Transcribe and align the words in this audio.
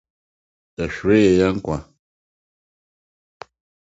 Yɛhweree 0.77 1.37
yɛn 1.37 1.53
nkwa. 1.57 1.77